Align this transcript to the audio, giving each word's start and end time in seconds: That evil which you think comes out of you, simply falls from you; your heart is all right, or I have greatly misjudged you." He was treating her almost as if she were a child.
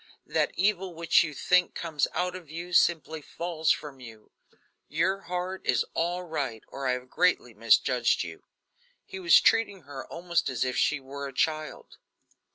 That 0.25 0.49
evil 0.55 0.95
which 0.95 1.23
you 1.23 1.31
think 1.35 1.75
comes 1.75 2.07
out 2.13 2.35
of 2.35 2.49
you, 2.49 2.73
simply 2.73 3.21
falls 3.21 3.69
from 3.69 3.99
you; 3.99 4.31
your 4.87 5.21
heart 5.27 5.61
is 5.63 5.85
all 5.93 6.23
right, 6.23 6.63
or 6.69 6.87
I 6.87 6.93
have 6.93 7.07
greatly 7.07 7.53
misjudged 7.53 8.23
you." 8.23 8.43
He 9.05 9.19
was 9.19 9.39
treating 9.39 9.81
her 9.83 10.07
almost 10.07 10.49
as 10.49 10.65
if 10.65 10.75
she 10.75 10.99
were 10.99 11.27
a 11.27 11.33
child. 11.33 11.99